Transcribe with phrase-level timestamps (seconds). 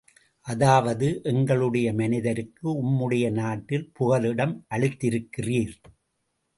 [0.45, 5.75] அதாவது, எங்களுடைய மனிதருக்கு, உம்முடைய நாட்டில் புகலிடம் அளித்திருக்கிறீர்.